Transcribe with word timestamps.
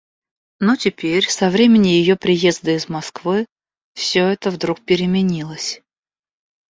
Но 0.59 0.75
теперь, 0.77 1.29
со 1.29 1.51
времени 1.51 1.89
ее 1.89 2.17
приезда 2.17 2.71
из 2.71 2.89
Москвы, 2.89 3.45
всё 3.93 4.25
это 4.25 4.49
вдруг 4.49 4.81
переменилось. 4.83 5.83